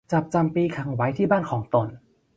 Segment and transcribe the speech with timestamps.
[0.11, 1.87] จับจำปีขังไว้ที่บ้านของตน